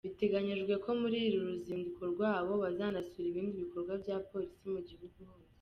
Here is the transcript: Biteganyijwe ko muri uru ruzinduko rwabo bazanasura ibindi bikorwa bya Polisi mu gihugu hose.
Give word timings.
Biteganyijwe 0.07 0.73
ko 0.83 0.89
muri 1.01 1.17
uru 1.27 1.39
ruzinduko 1.49 2.01
rwabo 2.13 2.51
bazanasura 2.63 3.25
ibindi 3.31 3.61
bikorwa 3.63 3.93
bya 4.03 4.15
Polisi 4.29 4.65
mu 4.73 4.81
gihugu 4.87 5.17
hose. 5.29 5.49